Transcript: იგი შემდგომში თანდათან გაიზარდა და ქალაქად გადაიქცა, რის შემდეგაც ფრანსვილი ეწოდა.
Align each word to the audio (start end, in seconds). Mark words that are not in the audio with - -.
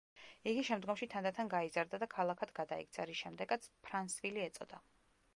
იგი 0.51 0.61
შემდგომში 0.67 1.07
თანდათან 1.09 1.51
გაიზარდა 1.53 1.99
და 2.03 2.07
ქალაქად 2.13 2.53
გადაიქცა, 2.59 3.05
რის 3.09 3.19
შემდეგაც 3.25 3.67
ფრანსვილი 3.89 4.43
ეწოდა. 4.47 4.81